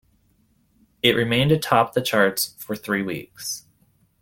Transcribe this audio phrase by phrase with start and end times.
[1.03, 3.67] It remained atop the charts for three weeks.